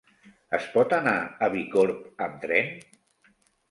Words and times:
Es 0.57 0.65
pot 0.77 0.95
anar 0.99 1.15
a 1.19 1.51
Bicorb 1.59 2.27
amb 2.31 2.45
tren? 2.49 2.77